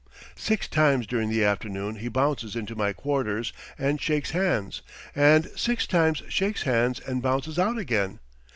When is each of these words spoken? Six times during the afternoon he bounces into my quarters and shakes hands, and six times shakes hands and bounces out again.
Six 0.35 0.67
times 0.67 1.05
during 1.05 1.29
the 1.29 1.43
afternoon 1.45 1.97
he 1.97 2.07
bounces 2.07 2.55
into 2.55 2.75
my 2.75 2.91
quarters 2.91 3.53
and 3.77 4.01
shakes 4.01 4.31
hands, 4.31 4.81
and 5.15 5.51
six 5.55 5.85
times 5.85 6.23
shakes 6.27 6.63
hands 6.63 6.99
and 7.01 7.21
bounces 7.21 7.59
out 7.59 7.77
again. 7.77 8.17